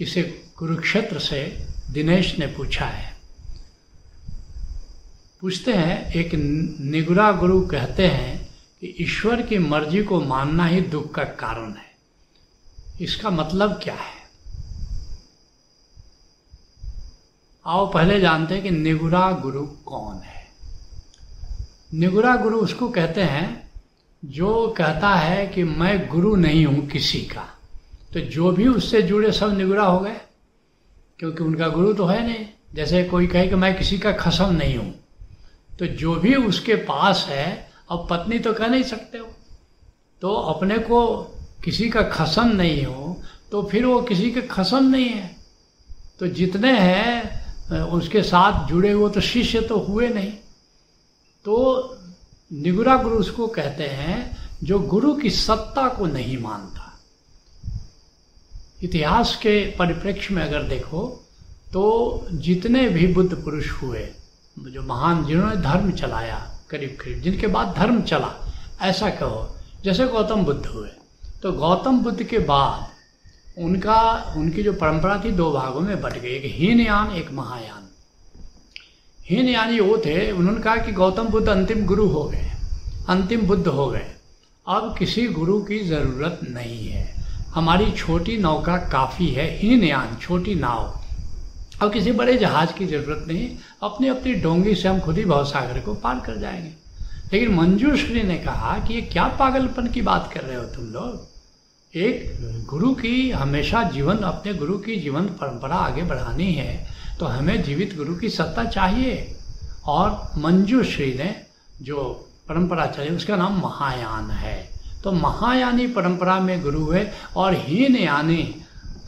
इसे 0.00 0.22
कुरुक्षेत्र 0.56 1.18
से 1.18 1.66
दिनेश 1.90 2.38
ने 2.38 2.46
पूछा 2.46 2.86
है। 2.86 3.14
पूछते 5.40 5.72
हैं, 5.72 6.12
एक 6.12 6.34
निगुरा 6.80 7.32
गुरु 7.32 7.66
कहते 7.66 8.06
हैं 8.06 8.54
कि 8.80 8.96
ईश्वर 9.00 9.42
की 9.42 9.58
मर्ज़ी 9.58 10.02
को 10.02 10.20
मानना 10.20 10.66
ही 10.66 10.80
दुख 10.80 11.14
का 11.14 11.24
कारण 11.24 11.72
है। 11.72 11.94
इसका 13.00 13.30
मतलब 13.30 13.80
क्या 13.82 13.94
है? 13.94 14.24
आओ 17.66 17.92
पहले 17.92 18.20
जानते 18.20 18.54
हैं 18.54 18.62
कि 18.62 18.70
निगुरा 18.70 19.32
गुरु 19.32 19.66
कौन 19.66 20.18
है। 20.18 20.46
निगुरा 21.94 22.36
गुरु 22.36 22.58
उसको 22.58 22.88
कहते 22.88 23.22
हैं, 23.22 23.70
जो 24.24 24.74
कहता 24.78 25.14
है 25.14 25.46
कि 25.46 25.64
मैं 25.64 26.08
गुरु 26.08 26.36
नहीं 26.36 26.66
हूँ 26.66 26.86
किसी 26.86 27.20
का। 27.20 27.53
तो 28.14 28.20
जो 28.30 28.50
भी 28.52 28.66
उससे 28.68 29.02
जुड़े 29.02 29.30
सब 29.32 29.56
निगुरा 29.56 29.84
हो 29.84 29.98
गए, 30.00 30.16
क्योंकि 31.20 31.44
उनका 31.44 31.68
गुरु 31.68 31.92
तो 31.92 32.04
है 32.06 32.26
नहीं। 32.26 32.46
जैसे 32.74 33.02
कोई 33.04 33.26
कहे 33.26 33.46
कि 33.48 33.54
मैं 33.56 33.76
किसी 33.78 33.98
का 33.98 34.12
खसम 34.14 34.52
नहीं 34.52 34.76
हूँ 34.76 34.94
तो 35.70 35.86
जो 35.94 36.14
भी 36.16 36.34
उसके 36.36 36.74
पास 36.84 37.24
है, 37.28 37.70
अब 37.90 38.06
पत्नी 38.10 38.38
तो 38.38 38.52
कह 38.52 38.66
नहीं 38.66 38.82
सकते 38.84 39.18
हो। 39.18 39.26
तो 40.22 40.34
अपने 40.34 40.78
को 40.80 41.00
किसी 41.64 41.88
का 41.90 42.02
खसम 42.10 42.48
नहीं 42.52 42.84
हो 42.84 43.16
तो 43.52 43.62
फिर 43.62 43.86
वो 43.86 44.00
किसी 44.02 44.30
के 44.30 44.42
खसम 44.44 44.84
नहीं 44.86 45.08
है। 45.08 45.30
तो 46.20 46.26
जितने 46.28 46.72
हैं 46.72 47.82
उसके 47.92 48.22
साथ 48.22 48.66
जुड़े 48.68 48.90
हुए 48.92 49.10
तो 49.10 49.20
शिष्य 49.22 49.60
तो 49.62 49.78
हुए 49.80 50.08
नहीं। 50.08 50.32
तो 51.44 51.98
निगुरा 52.50 52.96
गुरु 52.96 53.16
उसको 53.16 53.46
कहते 53.48 53.84
हैं, 53.84 54.36
जो 54.62 54.78
गुरु 54.80 55.14
की 55.14 55.30
सत्ता 55.32 55.88
को 55.88 56.06
नहीं 56.06 56.38
मानता। 56.38 56.83
इतिहास 58.80 59.34
के 59.36 59.60
परिप्रेक्ष्य 59.76 60.34
में 60.34 60.42
अगर 60.42 60.62
देखो 60.62 61.06
तो 61.72 62.26
जितने 62.32 62.88
भी 62.88 63.06
बुद्ध 63.06 63.34
पुरुष 63.34 63.70
हुए, 63.72 64.08
जो 64.58 64.82
महान, 64.82 65.24
जिन्होंने 65.24 65.56
धर्म 65.56 65.90
चलाया, 65.90 66.36
करीब 66.70 66.96
करीब, 67.00 67.20
जिनके 67.20 67.46
बाद 67.46 67.74
धर्म 67.76 68.00
चला, 68.02 68.34
ऐसा 68.82 69.10
कहो, 69.10 69.56
जैसे 69.84 70.06
गौतम 70.06 70.44
बुद्ध 70.44 70.66
हुए 70.66 70.88
तो 71.42 71.52
गौतम 71.52 71.98
बुद्ध 71.98 72.22
के 72.22 72.38
बाद 72.38 73.62
उनका, 73.64 74.34
उनकी 74.36 74.62
जो 74.62 74.72
परंपरा 74.72 75.20
थी, 75.24 75.30
दो 75.30 75.50
भागों 75.52 75.80
में 75.80 76.00
बट 76.00 76.12
गई, 76.12 76.28
एक 76.28 76.44
हीनयान, 76.54 77.10
एक 77.12 77.30
महायान। 77.32 77.88
हीनयानी 79.20 79.80
वो 79.80 79.96
थे, 79.96 80.30
उन्होंने 80.32 80.60
कहा 80.60 80.76
कि 80.76 80.92
गौतम 80.92 81.28
बुद्ध 81.28 81.48
अंतिम 81.48 81.84
गुरु 81.86 82.06
हो 82.08 82.24
गए, 82.24 82.50
अंतिम 83.08 83.40
बुद्ध 83.40 83.66
हो 83.66 83.86
गए। 83.88 84.10
अब 84.66 84.94
किसी 84.98 85.26
गुरु 85.28 85.58
की 85.60 85.78
ज़रूरत 85.84 86.40
नहीं 86.50 86.88
है। 86.88 87.23
हमारी 87.54 87.90
छोटी 87.90 88.36
नौका 88.36 88.76
काफ़ी 88.76 89.28
है 89.28 89.58
हीनयान 89.58 90.16
छोटी 90.22 90.54
नाव। 90.54 91.00
अब 91.82 91.92
किसी 91.92 92.12
बड़े 92.12 92.38
जहाज़ 92.38 92.72
की 92.72 92.86
ज़रूरत 92.86 93.24
नहीं 93.28 93.56
अपनी 93.82 94.08
अपनी 94.08 94.34
डोंगी 94.34 94.74
से 94.74 94.88
हम 94.88 95.00
खुद 95.00 95.18
ही 95.18 95.24
भव 95.24 95.44
सागर 95.44 95.80
को 95.80 95.94
पार 95.94 96.20
कर 96.20 96.36
जाएँगे। 96.36 96.72
लेकिन 97.32 97.54
मंजूश्री 97.54 98.22
ने 98.22 98.38
कहा 98.38 98.78
कि 98.78 98.94
ये 98.94 99.00
क्या 99.00 99.28
पागलपन 99.28 99.86
की 99.86 100.02
बात 100.02 100.32
कर 100.32 100.40
रहे 100.40 100.56
हो 100.56 100.62
तुम 100.62 100.84
लोग? 100.84 101.34
एक 101.96 102.38
गुरु 102.70 102.94
की 102.94 103.30
हमेशा 103.30 103.82
जीवन, 103.82 104.18
अपने 104.18 104.54
गुरु 104.54 104.78
की 104.78 104.96
जीवन 104.96 105.22
परंपरा 105.22 105.76
आगे 105.76 106.02
बढ़ानी 106.02 106.52
है 106.52 106.86
तो 107.18 107.26
हमें 107.26 107.62
जीवित 107.62 107.96
गुरु 107.96 108.14
की 108.14 108.28
सत्ता 108.28 108.64
चाहिए। 108.64 109.36
और 109.86 110.30
मंजूश्री 110.38 111.14
ने 111.14 111.42
जो 111.82 112.28
परंपरा 112.48 112.86
चली, 112.86 113.16
उसका 113.16 113.36
नाम 113.36 113.60
महायान 113.60 114.30
है। 114.30 114.73
तो 115.04 115.12
महायानी 115.12 115.86
परंपरा 115.86 116.40
में 116.40 116.62
गुरु 116.62 116.80
हुए 116.80 117.06
और 117.36 117.54
हीन 117.54 117.96
यानी 117.96 118.54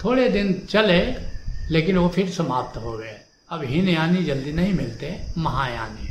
थोड़े 0.04 0.28
दिन 0.28 0.66
चले, 0.70 1.16
लेकिन 1.70 1.98
वो 1.98 2.08
फिर 2.08 2.30
समाप्त 2.30 2.76
हो 2.76 2.92
गए। 2.92 3.20
अब 3.50 3.64
हीन 3.64 3.88
यानी 3.88 4.24
जल्दी 4.24 4.52
नहीं 4.52 4.74
मिलते, 4.74 5.26
महायानी। 5.38 6.08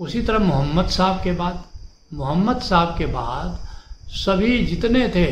उसी 0.00 0.22
तरह 0.22 0.38
मोहम्मद 0.38 0.88
साहब 0.88 1.22
के 1.24 1.32
बाद, 1.32 1.64
मोहम्मद 2.14 2.60
साहब 2.60 2.98
के 2.98 3.06
बाद 3.06 3.68
सभी 4.08 4.66
जितने 4.66 5.08
थे, 5.08 5.26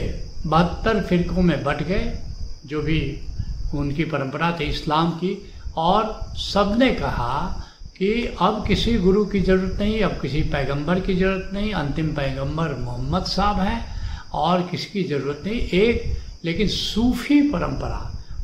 बहत्तर 0.46 1.02
फिरकों 1.02 1.42
में 1.42 1.64
बट 1.64 1.82
गए, 1.82 2.18
जो 2.66 2.82
भी 2.82 3.20
उनकी 3.74 4.04
परंपरा 4.04 4.56
थी 4.60 4.64
इस्लाम 4.64 5.10
की, 5.10 5.52
और 5.76 6.32
सबने 6.36 6.94
कहा 6.94 7.64
कि 8.00 8.36
अब 8.40 8.66
किसी 8.66 8.94
गुरु 8.98 9.24
की 9.24 9.40
ज़रूरत 9.40 9.78
नहीं, 9.80 10.00
अब 10.00 10.10
किसी 10.10 10.40
पैगंबर 10.42 11.00
की 11.00 11.14
ज़रूरत 11.14 11.50
नहीं, 11.52 11.72
अंतिम 11.72 12.06
पैगंबर 12.08 12.74
मोहम्मद 12.74 13.24
साहब 13.24 13.58
हैं 13.60 13.84
और 14.34 14.62
किसी 14.62 14.90
की 14.92 15.02
ज़रूरत 15.08 15.42
नहीं, 15.46 15.60
एक 15.60 16.16
लेकिन 16.44 16.68
सूफी 16.68 17.40
परंपरा। 17.42 17.98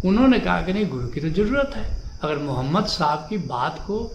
उन्होंने 0.04 0.38
कहा 0.38 0.60
कि 0.62 0.72
नहीं, 0.72 0.88
गुरु 0.88 1.06
की 1.08 1.20
तो 1.20 1.28
ज़रूरत 1.28 1.72
है। 1.76 1.84
अगर 2.22 2.38
मोहम्मद 2.38 2.84
साहब 2.84 3.26
की 3.30 3.38
बात 3.38 3.78
को 3.78 4.10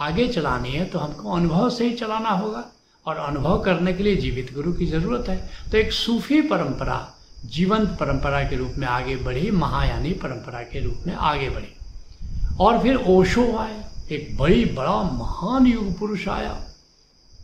आगे 0.00 0.26
चलानी 0.28 0.70
है 0.70 0.84
तो 0.84 0.98
हमको 0.98 1.32
अनुभव 1.32 1.68
से 1.70 1.86
ही 1.86 1.92
चलाना 1.92 2.30
होगा 2.30 2.64
और 3.06 3.16
अनुभव 3.16 3.58
करने 3.58 3.92
के 3.92 4.02
लिए 4.02 4.16
जीवित 4.16 4.54
गुरु 4.54 4.72
की 4.72 4.86
ज़रूरत 4.86 5.28
है। 5.28 5.36
तो 5.72 5.78
एक 5.78 5.92
सूफी 5.92 6.40
परंपरा, 6.42 6.98
जीवंत 7.44 7.96
परंपरा 8.00 8.42
के 8.42 8.56
रूप 8.56 8.72
में 8.78 8.86
आगे 8.86 9.16
बढ़ी, 9.16 9.50
महायानी 9.50 10.12
परंपरा 10.12 10.62
के 10.62 10.80
रूप 10.80 11.06
में 11.06 11.14
आगे 11.14 11.50
बढ़ी। 11.50 12.56
और 12.60 12.82
फिर 12.82 12.96
ओशो 12.96 13.56
आए। 13.56 13.87
एक 14.10 14.36
बड़ी, 14.36 14.64
बड़ा, 14.64 15.02
महान 15.02 15.66
युग 15.66 15.98
पुरुष 15.98 16.28
आया। 16.28 16.64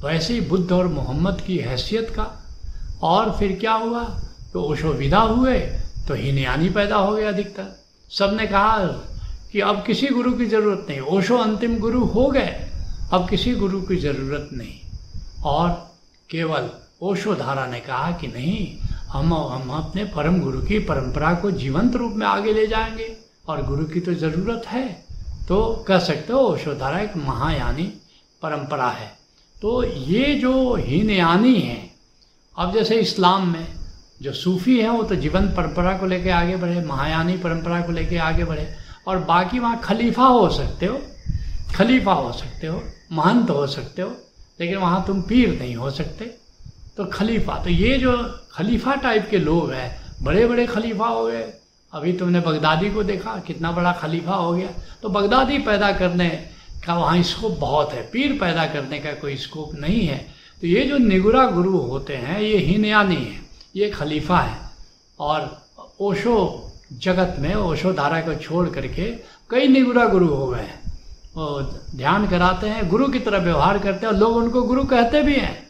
वैसे 0.04 0.34
ही 0.34 0.40
बुद्ध 0.40 0.72
और 0.72 0.88
मोहम्मद 0.88 1.40
की 1.40 1.58
हैसियत 1.58 2.10
का। 2.10 2.42
और 3.02 3.36
फिर 3.38 3.56
क्या 3.60 3.72
हुआ? 3.72 4.20
तो 4.52 4.62
ओशो 4.62 4.88
विदा 4.88 5.20
हुए 5.20 5.58
तो 6.08 6.14
हीनयानी 6.14 6.68
पैदा 6.68 6.96
हो 6.96 7.14
गया 7.14 7.28
अधिकतर। 7.28 7.84
सबने 8.10 8.46
कहा 8.46 8.86
कि 9.52 9.60
अब 9.60 9.84
किसी 9.86 10.06
गुरु 10.06 10.32
की 10.32 10.46
ज़रूरत 10.46 10.86
नहीं। 10.88 11.00
ओशो 11.00 11.36
अंतिम 11.36 11.78
गुरु 11.78 12.04
हो 12.04 12.26
गए, 12.26 12.70
अब 13.12 13.28
किसी 13.28 13.54
गुरु 13.54 13.80
की 13.80 13.96
ज़रूरत 13.96 14.48
नहीं। 14.52 14.80
और 15.44 15.90
केवल 16.30 16.70
ओशो 17.02 17.34
धारा 17.34 17.66
ने 17.66 17.80
कहा 17.80 18.10
कि 18.10 18.26
नहीं, 18.26 18.78
हम 19.08 19.34
हम 19.34 19.70
अपने 19.70 20.04
परम 20.04 20.40
गुरु 20.40 20.60
की 20.60 20.78
परंपरा 20.78 21.34
को 21.34 21.50
जीवंत 21.50 21.96
रूप 21.96 22.12
में 22.12 22.26
आगे 22.26 22.52
ले 22.52 22.66
जाएँगे। 22.66 23.16
और 23.48 23.66
गुरु 23.66 23.84
की 23.84 24.00
तो 24.00 24.14
ज़रूरत 24.14 24.62
है। 24.66 25.03
तो 25.48 25.84
कह 25.88 25.98
सकते 25.98 26.32
हो 26.32 26.38
ओशोधारा 26.40 26.98
एक 26.98 27.16
महायानी 27.16 27.82
परंपरा 28.42 28.88
है। 28.88 29.06
तो 29.62 29.82
ये 29.84 30.34
जो 30.34 30.74
हीनयानी 30.74 31.58
है, 31.60 31.90
अब 32.58 32.72
जैसे 32.72 32.96
इस्लाम 32.96 33.48
में 33.48 33.66
जो 34.22 34.32
सूफी 34.32 34.78
हैं, 34.80 34.88
वो 34.88 35.02
तो 35.02 35.14
जीवन 35.14 35.48
परंपरा 35.48 35.96
को 35.98 36.06
लेके 36.06 36.30
आगे 36.30 36.56
बढ़े, 36.56 36.80
महायानी 36.80 37.36
परंपरा 37.36 37.80
को 37.80 37.92
लेके 37.92 38.16
आगे 38.18 38.44
बढ़े, 38.44 38.66
और 39.08 39.18
बाकी 39.18 39.58
वहाँ 39.58 39.80
खलीफा 39.84 40.26
हो 40.26 40.48
सकते 40.48 40.86
हो, 40.86 41.00
खलीफा 41.74 42.12
हो 42.12 42.32
सकते 42.32 42.66
हो, 42.66 42.82
महंत 43.12 43.50
हो 43.50 43.66
सकते 43.66 44.02
हो, 44.02 44.10
लेकिन 44.60 44.76
वहाँ 44.76 45.04
तुम 45.06 45.22
पीर 45.22 45.58
नहीं 45.58 45.74
हो 45.76 45.90
सकते। 45.90 46.24
तो 46.96 47.04
खलीफा 47.04 47.58
तो 47.58 47.70
ये 47.70 47.96
जो 47.98 48.12
खलीफा 48.52 48.94
टाइप 48.94 49.26
के 49.30 49.38
लोग 49.38 49.70
हैं 49.70 49.90
बड़े 50.22 50.46
बड़े 50.46 50.66
खलीफा 50.66 51.06
हो 51.06 51.26
गए 51.26 51.42
अभी 51.94 52.12
तुमने 52.12 52.40
बगदादी 52.40 52.90
को 52.90 53.02
देखा, 53.02 53.36
कितना 53.46 53.72
बड़ा 53.72 53.92
खलीफा 53.92 54.34
हो 54.34 54.52
गया। 54.52 54.68
तो 55.02 55.08
बगदादी 55.08 55.58
पैदा 55.58 55.92
करने 55.92 56.28
का 56.86 56.94
वहाँ 56.94 57.22
स्कोप 57.22 57.52
बहुत 57.52 57.92
है, 57.92 58.02
पीर 58.02 58.38
पैदा 58.40 58.66
करने 58.66 58.98
का 58.98 59.12
कोई 59.12 59.36
स्कोप 59.36 59.74
नहीं 59.74 60.06
है। 60.06 60.18
तो 60.60 60.66
ये 60.66 60.84
जो 60.84 60.98
निगुरा 60.98 61.46
गुरु 61.46 61.78
होते 61.78 62.16
हैं, 62.16 62.40
ये 62.40 62.58
हीनयानी 62.58 63.14
है, 63.14 63.40
ये 63.76 63.90
खलीफा 63.90 64.38
है। 64.38 64.58
और 65.20 65.66
ओशो 66.00 66.72
जगत 66.92 67.36
में, 67.38 67.54
ओशो 67.54 67.92
धारा 67.92 68.20
को 68.20 68.34
छोड़ 68.34 68.68
करके 68.68 69.04
कई 69.50 69.68
निगुरा 69.68 70.06
गुरु 70.06 70.26
हो 70.26 70.46
गए 70.46 70.60
हैं। 70.60 70.82
ध्यान 71.96 72.26
कराते 72.28 72.66
हैं, 72.66 72.88
गुरु 72.88 73.08
की 73.08 73.18
तरह 73.18 73.38
व्यवहार 73.38 73.78
करते 73.78 74.06
हैं 74.06 74.12
और 74.12 74.18
लोग 74.18 74.36
उनको 74.36 74.62
गुरु 74.62 74.84
कहते 74.84 75.22
भी 75.22 75.34
हैं। 75.34 75.68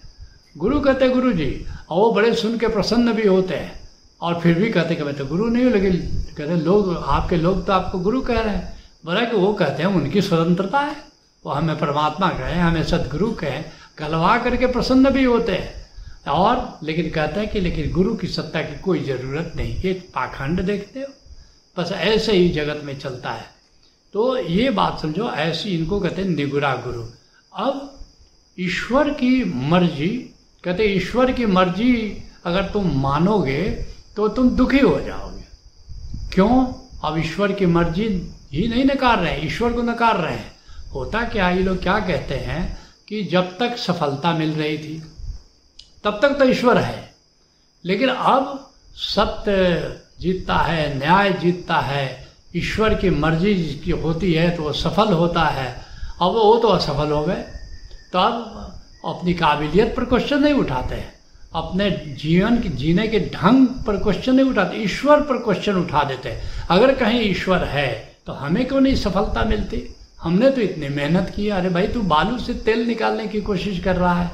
गुरु 0.57 0.81
कहते 0.81 1.09
गुरु 1.09 1.33
जी 1.33 1.67
और 1.91 1.99
वो 1.99 2.13
बड़े 2.13 2.35
सुन 2.35 2.59
के 2.59 2.69
प्रसन्न 2.69 3.13
भी 3.13 3.27
होते 3.29 3.55
हैं। 3.55 3.84
और 4.25 4.41
फिर 4.41 4.55
भी 4.59 4.71
कहते 4.71 4.95
कि 4.95 5.03
मैं 5.03 5.15
तो 5.15 5.27
गुरु 5.27 5.49
नहीं 5.49 5.65
हूँ, 5.65 5.73
लेकिन 5.73 5.97
कहते 6.39 6.57
लोग, 6.57 6.97
आपके 6.97 7.37
लोग 7.37 7.67
तो 7.67 7.73
आपको 7.73 7.99
गुरु 7.99 8.21
कह 8.21 8.41
रहे 8.41 8.55
हैं। 8.55 8.79
बोला 9.05 9.21
कि 9.21 9.37
वो 9.37 9.53
कहते 9.53 9.83
हैं, 9.83 9.91
उनकी 9.91 10.23
स्वतंत्रता 10.23 10.79
है। 10.79 10.97
वो 11.47 11.53
हमें 11.53 11.79
परमात्मा 11.79 12.29
कहें, 12.29 12.55
हमें 12.55 12.85
सदगुरु 12.85 13.31
कहें, 13.33 13.65
गलवा 13.99 14.39
करके 14.39 14.67
प्रसन्न 14.67 15.11
भी 15.11 15.25
होते 15.25 15.53
हैं। 15.53 15.85
और, 16.31 16.79
लेकिन 16.83 17.11
कहते 17.11 17.41
हैं 17.41 17.51
कि, 17.51 17.61
लेकिन 17.61 17.93
गुरु 17.93 18.15
की 18.15 18.27
सत्ता 18.27 18.63
की 18.63 18.79
कोई 18.79 19.05
ज़रूरत 19.05 19.53
नहीं। 19.57 19.77
ये 19.77 19.93
पाखंड 19.93 20.61
देखते 20.61 21.01
हो। 21.01 21.07
बस 21.79 21.93
ऐसे 21.93 22.33
ही 22.33 22.49
जगत 22.49 22.81
में 22.85 22.99
चलता 22.99 23.31
है। 23.31 23.45
तो 24.13 24.39
ये 24.39 24.71
बात 24.71 25.01
समझो, 25.01 25.31
ऐसी 25.31 25.71
इनको 25.71 26.01
कहते 26.01 26.23
हैं 26.23 26.29
निगुरा 26.29 26.75
गुरु। 26.75 27.05
अब 27.57 27.99
ईश्वर 28.61 29.11
की 29.11 29.45
मर्ज़ी, 29.71 30.35
कहते 30.65 30.85
ईश्वर 30.85 31.33
की 31.33 31.47
मर्ज़ी 31.47 32.25
अगर 32.45 32.63
तुम 32.63 33.03
मानोगे 33.03 33.94
तो 34.17 34.29
तुम 34.29 34.51
दुखी 34.51 34.79
हो 34.79 35.01
जाओगे। 35.01 35.45
क्यों? 36.33 36.73
अब 37.05 37.19
ईश्वर 37.19 37.53
की 37.53 37.67
मर्ज़ी 37.67 38.35
ही 38.53 38.69
नहीं 38.69 38.85
नकार 38.85 39.19
रहे, 39.19 39.47
ईश्वर 39.47 39.73
को 39.73 39.83
नकार 39.83 40.17
रहे 40.17 40.37
हैं। 40.37 40.53
होता 40.95 41.23
क्या, 41.23 41.51
ये 41.51 41.63
लोग 41.63 41.83
क्या 41.83 41.99
कहते 41.99 42.35
हैं 42.35 42.79
कि 43.09 43.25
जब 43.25 43.59
तक 43.59 43.77
सफलता 43.77 44.33
मिल 44.33 44.53
रही 44.53 44.79
थी, 44.79 45.03
तब 46.05 46.19
तक 46.23 46.29
तो 46.29 46.45
ईश्वर 46.45 46.79
है। 46.79 47.15
लेकिन 47.85 48.09
अब 48.09 48.71
सत्य 48.95 49.55
जीतता 50.21 50.57
है, 50.57 50.99
न्याय 50.99 51.33
जीतता 51.33 51.77
है, 51.77 52.29
ईश्वर 52.57 52.95
की 52.95 53.11
मर्ज़ी 53.11 53.55
जिसकी 53.55 53.91
होती 53.91 54.33
है 54.33 54.51
तो 54.51 54.63
वो 54.63 54.73
सफल 54.73 55.13
होता 55.13 55.43
है। 55.43 55.87
अब 56.23 56.33
वो 56.33 56.59
तो 56.59 56.69
असफल 56.69 57.11
हो 57.11 57.25
गए। 57.25 57.45
तो 58.13 58.19
अब 58.19 58.71
अपनी 59.05 59.35
काबिलियत 59.35 59.97
पर 59.97 60.05
क्वेश्चन 60.05 60.39
नहीं 60.39 60.55
उठाते 60.55 60.95
हैं। 60.95 61.15
अपने 61.55 61.91
जीवन 62.21 62.59
के, 62.61 62.69
जीने 62.69 63.07
के 63.09 63.19
ढंग 63.35 63.67
पर 63.87 63.97
क्वेश्चन 63.97 64.35
नहीं 64.35 64.47
उठाते, 64.47 64.77
ईश्वर 64.77 65.21
पर 65.21 65.37
क्वेश्चन 65.39 65.77
उठा 65.77 66.03
देते 66.05 66.29
हैं। 66.29 66.43
अगर 66.71 66.95
कहीं 66.95 67.21
ईश्वर 67.23 67.65
है 67.65 67.93
तो 68.27 68.33
हमें 68.33 68.65
क्यों 68.67 68.81
नहीं 68.81 68.95
सफलता 68.97 69.45
मिलती? 69.45 69.83
हमने 70.23 70.51
तो 70.51 70.61
इतनी 70.61 70.89
मेहनत 70.89 71.33
की, 71.37 71.49
अरे 71.49 71.69
भाई, 71.69 71.87
तू 71.87 72.03
बालू 72.03 72.39
से 72.39 72.55
तेल 72.65 72.87
निकालने 72.87 73.27
की 73.27 73.41
कोशिश 73.41 73.79
कर 73.81 73.97
रहा 73.97 74.15
है 74.15 74.31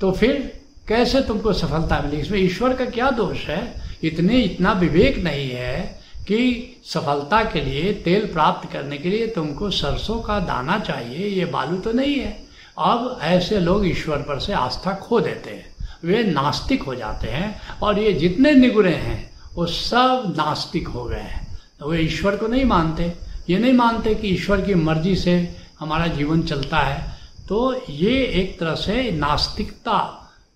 तो 0.00 0.10
फिर 0.12 0.60
कैसे 0.88 1.20
तुमको 1.20 1.52
सफलता 1.52 2.00
मिली? 2.00 2.20
इसमें 2.20 2.38
ईश्वर 2.38 2.76
का 2.76 2.84
क्या 2.86 3.10
दोष 3.10 3.46
है? 3.46 3.62
इतने, 4.04 4.40
इतना 4.40 4.72
विवेक 4.72 5.18
नहीं 5.18 5.50
है 5.50 5.80
कि 6.26 6.80
सफलता 6.84 7.42
के 7.44 7.60
लिए, 7.60 7.92
तेल 7.94 8.26
प्राप्त 8.32 8.72
करने 8.72 8.98
के 8.98 9.08
लिए 9.08 9.26
तुमको 9.26 9.70
सरसों 9.70 10.20
का 10.20 10.38
दाना 10.40 10.78
चाहिए, 10.78 11.26
ये 11.28 11.44
बालू 11.46 11.76
तो 11.76 11.92
नहीं 11.92 12.16
है। 12.16 12.36
अब 12.78 13.18
ऐसे 13.22 13.58
लोग 13.60 13.86
ईश्वर 13.86 14.16
पर 14.18 14.40
से 14.40 14.52
आस्था 14.52 14.94
खो 14.94 15.20
देते 15.20 15.50
हैं। 15.50 15.71
वे 16.04 16.22
नास्तिक 16.24 16.82
हो 16.82 16.94
जाते 16.94 17.28
हैं 17.28 17.78
और 17.82 17.98
ये 17.98 18.12
जितने 18.12 18.52
निगुरे 18.52 18.94
हैं, 18.94 19.30
वो 19.54 19.66
सब 19.66 20.34
नास्तिक 20.36 20.88
हो 20.88 21.04
गए 21.04 21.20
हैं। 21.20 21.46
तो 21.78 21.90
वे 21.90 21.98
ईश्वर 21.98 22.36
को 22.36 22.46
नहीं 22.46 22.64
मानते। 22.64 23.12
ये 23.50 23.58
नहीं 23.58 23.72
मानते 23.72 24.14
कि 24.14 24.28
ईश्वर 24.28 24.60
की 24.60 24.74
मर्ज़ी 24.74 25.14
से 25.16 25.34
हमारा 25.80 26.06
जीवन 26.06 26.42
चलता 26.42 26.78
है। 26.78 27.00
तो 27.48 27.84
ये 27.90 28.24
एक 28.24 28.58
तरह 28.60 28.74
से 28.74 29.10
नास्तिकता 29.10 29.98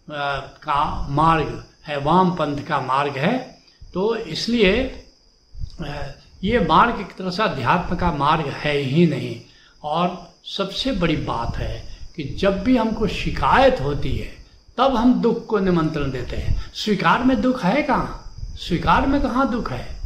का 0.09 1.09
मार्ग 1.11 1.65
है 1.87 1.99
वाम 2.01 2.31
पंथ 2.31 2.65
का 2.65 2.81
मार्ग 2.81 3.17
है। 3.17 3.37
तो 3.95 4.15
इसलिए 4.17 4.73
ये 6.45 6.61
मार्ग 6.61 7.01
एक 7.01 7.17
तरह 7.19 7.31
से 7.31 7.43
अध्यात्म 7.43 7.97
का 7.97 8.13
मार्ग 8.13 8.49
है 8.55 8.77
ही 8.77 9.07
नहीं। 9.07 9.41
और 9.85 10.35
सबसे 10.49 10.93
बड़ी 10.93 11.17
बात 11.17 11.57
है 11.57 11.85
कि 12.17 12.25
जब 12.41 12.63
भी 12.63 12.77
हमको 12.77 13.07
शिकायत 13.07 13.81
होती 13.81 14.17
है 14.17 14.36
तब 14.79 14.97
हम 14.97 15.21
दुख 15.21 15.47
को 15.47 15.59
निमंत्रण 15.59 16.11
देते 16.11 16.37
हैं। 16.37 16.57
स्वीकार 16.75 17.23
में 17.25 17.41
दुख 17.41 17.65
है 17.65 17.83
कहाँ? 17.83 18.23
स्वीकार 18.59 19.07
में 19.07 19.21
कहाँ 19.21 19.51
दुख 19.51 19.71
है? 19.73 19.97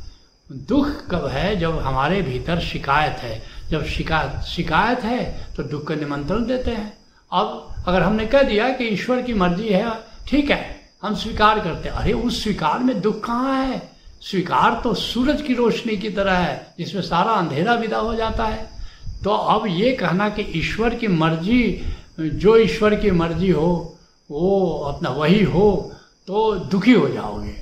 दुख 0.52 0.90
कब 1.10 1.26
है 1.26 1.56
जब 1.56 1.78
हमारे 1.78 2.20
भीतर 2.22 2.60
शिकायत 2.60 3.16
है? 3.18 3.42
जब 3.70 3.84
शिकायत 3.84 4.44
शिकायत 4.44 5.00
है 5.00 5.48
तो 5.56 5.62
दुख 5.62 5.86
का 5.86 5.94
निमंत्रण 5.94 6.44
देते 6.44 6.70
हैं। 6.70 6.92
अब 7.32 7.74
अगर 7.86 8.02
हमने 8.02 8.26
कह 8.26 8.42
दिया 8.42 8.68
कि 8.68 8.84
ईश्वर 8.84 9.22
की 9.22 9.34
मर्ज़ी 9.34 9.68
है, 9.68 9.92
ठीक 10.28 10.50
है, 10.50 10.80
हम 11.02 11.14
स्वीकार 11.14 11.60
करते 11.60 11.88
हैं। 11.88 11.96
अरे, 11.96 12.12
उस 12.12 12.42
स्वीकार 12.42 12.78
में 12.78 13.00
दुख 13.00 13.24
कहाँ 13.24 13.64
है? 13.64 13.90
स्वीकार 14.20 14.80
तो 14.84 14.94
सूरज 14.94 15.42
की 15.42 15.54
रोशनी 15.54 15.96
की 15.96 16.10
तरह 16.10 16.34
है, 16.34 16.74
जिसमें 16.78 17.02
सारा 17.02 17.32
अंधेरा 17.32 17.74
विदा 17.74 17.98
हो 17.98 18.14
जाता 18.14 18.44
है। 18.44 18.68
तो 19.24 19.30
अब 19.30 19.66
ये 19.66 19.92
कहना 19.92 20.28
कि 20.28 20.42
ईश्वर 20.42 20.94
की 20.94 21.08
मर्ज़ी, 21.08 21.82
जो 22.20 22.56
ईश्वर 22.56 22.94
की 22.94 23.10
मर्ज़ी 23.10 23.50
हो 23.50 23.96
वो 24.30 24.78
अपना 24.78 25.10
वही 25.10 25.44
हो 25.44 25.92
तो 26.26 26.54
दुखी 26.54 26.92
हो 26.92 27.08
जाओगे। 27.08 27.54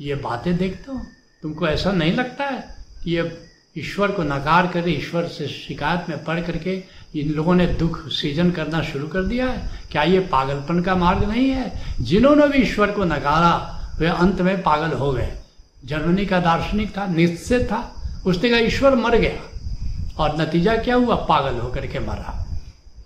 ये 0.00 0.14
बातें 0.14 0.56
देखते 0.56 0.92
हो। 0.92 1.00
तुमको 1.42 1.68
ऐसा 1.68 1.92
नहीं 1.92 2.12
लगता 2.12 2.44
है 2.44 2.76
कि 3.04 3.16
ये 3.16 3.38
ईश्वर 3.78 4.10
को 4.10 4.22
नकार 4.22 4.66
कर, 4.66 4.88
ईश्वर 4.88 5.26
से 5.26 5.46
शिकायत 5.46 6.04
में 6.08 6.24
पढ़ 6.24 6.40
करके 6.40 6.84
इन 7.16 7.32
लोगों 7.32 7.54
ने 7.54 7.66
दुख 7.66 8.08
सृजन 8.08 8.50
करना 8.50 8.82
शुरू 8.82 9.08
कर 9.08 9.22
दिया 9.22 9.46
है? 9.46 9.80
क्या 9.92 10.02
ये 10.02 10.20
पागलपन 10.20 10.80
का 10.80 10.94
मार्ग 10.94 11.24
नहीं 11.24 11.50
है? 11.50 11.82
जिन्होंने 12.00 12.48
भी 12.48 12.58
ईश्वर 12.58 12.90
को 12.90 13.04
नकारा, 13.04 13.80
वे 14.00 14.06
अंत 14.06 14.40
में 14.40 14.62
पागल 14.62 14.96
हो 14.96 15.12
गए। 15.12 15.32
जर्मनी 15.84 16.26
का 16.26 16.40
दार्शनिक 16.40 16.98
था, 16.98 17.06
निश्चित 17.06 17.62
था। 17.62 17.94
उसने 18.26 18.50
कहा, 18.50 18.58
ईश्वर 18.58 18.94
मर 18.94 19.16
गया। 19.16 19.60
और 20.18 20.40
नतीजा 20.40 20.76
क्या 20.76 20.94
हुआ? 20.94 21.14
पागल 21.14 21.58
होकर 21.58 21.86
के 21.86 21.98
मरा। 21.98 22.43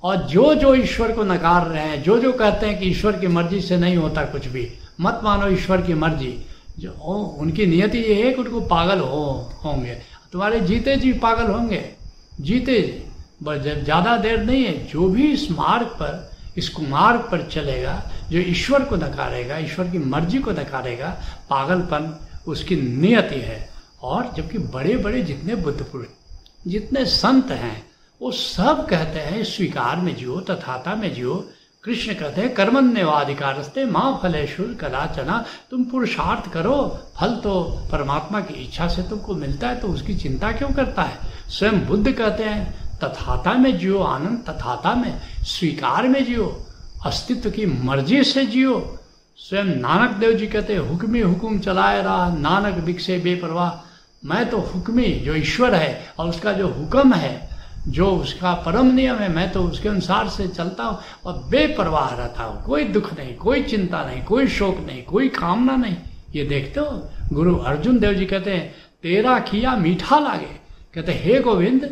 और 0.02 0.16
जो 0.16 0.54
जो 0.54 0.74
ईश्वर 0.74 1.12
को 1.12 1.22
नकार 1.24 1.66
रहे 1.66 1.82
हैं 1.82 2.02
जो 2.02 2.18
जो 2.18 2.32
कहते 2.32 2.66
हैं 2.66 2.78
कि 2.78 2.86
ईश्वर 2.86 3.18
की 3.18 3.26
मर्ज़ी 3.26 3.60
से 3.60 3.76
नहीं 3.76 3.96
होता 3.96 4.24
कुछ 4.24 4.46
भी 4.46 4.68
मत 5.00 5.20
मानो 5.24 5.48
ईश्वर 5.48 5.82
की 5.82 5.94
मर्ज़ी। 5.94 6.36
जो 6.78 6.94
ओ, 7.00 7.14
उनकी 7.14 7.66
नियति 7.66 7.98
ये 7.98 8.22
है 8.22 8.32
कि 8.32 8.40
उनको 8.42 8.60
पागल 8.60 9.00
हो 9.00 9.24
होंगे। 9.64 9.94
तुम्हारे 10.32 10.60
जीते 10.60 10.96
जी 10.96 11.12
पागल 11.12 11.50
होंगे। 11.52 11.84
जीते 12.40 12.80
जी। 12.82 13.04
बस 13.42 13.58
ज़्यादा 13.84 14.16
देर 14.16 14.42
नहीं 14.42 14.64
है 14.64 14.86
जो 14.86 15.08
भी 15.08 15.30
इस 15.32 15.50
मार्ग 15.50 15.86
पर 15.86 16.30
इस 16.56 16.68
कुमार्ग 16.68 17.20
पर 17.20 17.42
चलेगा 17.42 18.02
जो 18.30 18.38
ईश्वर 18.38 18.84
को 18.84 18.96
नकारेगा 18.96 19.58
ईश्वर 19.58 19.88
की 19.88 19.98
मर्ज़ी 19.98 20.38
को 20.38 20.50
नकारेगा 20.50 21.08
पागलपन 21.50 22.14
उसकी 22.46 22.76
नियति 22.76 23.40
है 23.40 23.68
और 24.02 24.32
जबकि 24.36 24.58
बड़े 24.58 24.96
बड़े 24.96 25.22
जितने 25.22 25.54
बुद्ध 25.54 25.80
पुरुष 25.82 26.06
जितने 26.66 27.04
संत 27.06 27.50
हैं 27.50 27.87
वो 28.22 28.30
सब 28.30 28.86
कहते 28.88 29.20
हैं, 29.20 29.44
स्वीकार 29.44 29.96
में 29.96 30.16
जियो, 30.16 30.40
तथाता 30.40 30.94
में 30.94 31.14
जियो। 31.14 31.50
कृष्ण 31.84 32.14
कहते 32.14 32.40
हैं, 32.40 32.54
कर्मण्यवाधिकारस्ते 32.54 33.84
माँ 33.84 34.20
फलेश्वर 34.22 34.66
कदाचना। 34.66 35.44
तुम 35.70 35.84
पुरुषार्थ 35.84 36.52
करो, 36.52 37.00
फल 37.16 37.36
तो 37.36 37.80
परमात्मा 37.92 38.40
की 38.40 38.54
इच्छा 38.54 38.88
से 38.88 39.02
तुमको 39.02 39.34
मिलता 39.34 39.68
है 39.68 39.80
तो 39.80 39.88
उसकी 39.88 40.14
चिंता 40.14 40.52
क्यों 40.52 40.70
करता 40.70 41.02
है? 41.02 41.18
स्वयं 41.48 41.86
बुद्ध 41.86 42.12
कहते 42.12 42.44
हैं, 42.44 42.74
तथाता 42.98 43.52
में 43.52 43.78
जियो, 43.78 44.02
आनंद 44.02 44.44
तथाता 44.48 44.94
में, 44.94 45.20
स्वीकार 45.42 46.08
में 46.08 46.24
जियो, 46.24 46.66
अस्तित्व 47.06 47.50
की 47.50 47.66
मर्ज़ी 47.66 48.24
से 48.24 48.46
जियो। 48.46 48.98
स्वयं 49.36 49.64
नानक 49.64 50.10
देव 50.10 50.32
जी 50.32 50.46
कहते 50.46 50.72
हैं, 50.72 50.80
हुक्मी 50.80 51.20
हुक्म 51.20 51.58
चलाए 51.58 52.02
रहा, 52.02 52.36
नानक 52.38 52.74
विकसे 52.74 53.18
बेपरवाह। 53.18 53.88
मैं 54.24 54.50
तो 54.50 54.58
हुक्मी, 54.58 55.12
जो 55.12 55.34
ईश्वर 55.34 55.74
है, 55.74 56.14
और 56.18 56.28
उसका 56.28 56.52
जो 56.52 56.68
हुक्म 56.68 57.14
है 57.14 57.57
जो 57.88 58.10
उसका 58.12 58.52
परम 58.66 58.86
नियम 58.86 59.16
है, 59.16 59.28
मैं 59.28 59.50
तो 59.52 59.62
उसके 59.62 59.88
अनुसार 59.88 60.28
से 60.28 60.46
चलता 60.48 60.84
हूँ 60.84 60.98
और 61.24 61.42
बेपरवाह 61.50 62.14
रहता 62.14 62.42
हूँ। 62.42 62.62
कोई 62.64 62.84
दुख 62.86 63.12
नहीं, 63.18 63.36
कोई 63.36 63.62
चिंता 63.62 64.04
नहीं, 64.04 64.22
कोई 64.24 64.48
शोक 64.48 64.78
नहीं, 64.86 65.02
कोई 65.04 65.28
कामना 65.30 65.76
नहीं। 65.76 65.96
ये 66.34 66.44
देखते 66.44 66.80
हो, 66.80 67.08
गुरु 67.32 67.56
अर्जुन 67.56 67.98
देव 67.98 68.12
जी 68.12 68.26
कहते 68.26 68.54
हैं, 68.54 68.74
तेरा 69.02 69.38
किया 69.40 69.76
मीठा 69.76 70.18
लागे। 70.18 70.54
कहते, 70.94 71.12
हे 71.14 71.38
गोविंद 71.40 71.90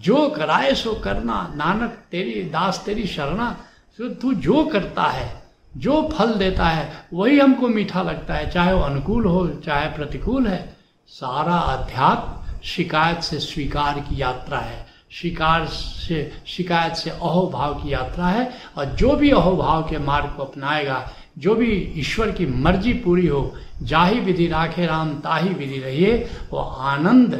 जो 0.00 0.28
कराए 0.28 0.74
सो 0.74 0.92
करना। 0.94 1.42
नानक, 1.56 1.96
तेरी 2.10 2.42
दास, 2.50 2.82
तेरी 2.86 3.06
शरणा 3.06 3.50
तो 3.98 4.08
तू 4.10 4.32
जो 4.34 4.64
करता 4.64 5.02
है, 5.04 5.30
जो 5.72 6.00
फल 6.12 6.32
देता 6.34 6.66
है, 6.66 6.90
वही 7.12 7.38
हमको 7.38 7.68
मीठा 7.68 8.02
लगता 8.02 8.34
है। 8.34 8.50
चाहे 8.50 8.72
वो 8.72 8.80
अनुकूल 8.80 9.24
हो, 9.24 9.46
चाहे 9.64 9.88
प्रतिकूल 9.88 10.46
है। 10.46 10.76
सारा 11.08 11.56
अध्यात्म 11.56 12.40
शिकायत 12.64 13.22
से 13.22 13.38
स्वीकार 13.38 14.00
की 14.00 14.20
यात्रा 14.22 14.58
है। 14.58 14.86
शिकार 15.12 15.66
से, 15.66 16.32
शिकायत 16.46 16.94
से 16.94 17.10
अहोभाव 17.10 17.74
की 17.74 17.92
यात्रा 17.92 18.26
है 18.26 18.50
और 18.78 18.84
जो 18.92 19.16
भी 19.16 19.30
अहोभाव 19.30 19.82
के 19.88 19.98
मार्ग 19.98 20.34
को 20.36 20.42
अपनाएगा, 20.42 21.10
जो 21.38 21.54
भी 21.54 21.72
ईश्वर 21.96 22.30
की 22.30 22.46
मर्ज़ी 22.46 22.92
पूरी 22.92 23.26
हो, 23.26 23.54
जाही 23.82 24.20
विधि 24.20 24.46
राखे 24.46 24.86
राम, 24.86 25.14
ताही 25.14 25.48
विधि 25.48 25.78
रहिए, 25.78 26.16
वो 26.50 26.58
आनंद 26.58 27.34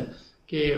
के, 0.49 0.73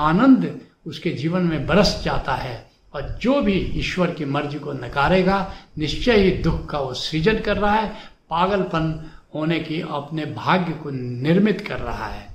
आनंद 0.00 0.60
उसके 0.86 1.10
जीवन 1.10 1.42
में 1.42 1.66
बरस 1.66 2.00
जाता 2.04 2.34
है 2.34 2.66
और 2.94 3.18
जो 3.22 3.40
भी 3.40 3.58
ईश्वर 3.76 4.10
की 4.10 4.24
मर्ज़ी 4.24 4.58
को 4.58 4.72
नकारेगा, 4.72 5.52
निश्चय 5.78 6.20
ही 6.20 6.30
दुख 6.42 6.66
का 6.66 6.78
वो 6.78 6.94
सृजन 6.94 7.38
कर 7.38 7.56
रहा 7.56 7.74
है, 7.74 7.88
पागलपन 8.30 9.10
होने 9.34 9.58
की 9.60 9.80
अपने 9.80 10.24
भाग्य 10.26 10.72
को 10.72 10.90
निर्मित 10.90 11.60
कर 11.60 11.78
रहा 11.78 12.06
है। 12.06 12.28